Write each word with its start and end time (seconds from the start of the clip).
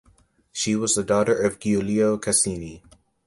She 0.51 0.75
was 0.75 0.95
the 0.95 1.03
daughter 1.03 1.35
of 1.43 1.59
Giulio 1.59 2.17
Caccini. 2.17 2.81